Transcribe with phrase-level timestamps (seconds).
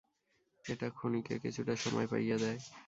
[0.65, 2.59] এটা খুনিকে কিছুটা সময় পাইয়ে দেয়।